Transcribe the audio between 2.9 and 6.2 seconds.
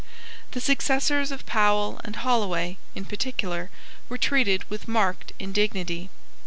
in particular, were treated with marked indignity.